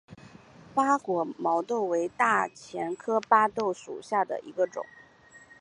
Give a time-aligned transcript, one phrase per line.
[0.73, 4.83] 毛果巴豆为大戟科巴豆属下的一个种。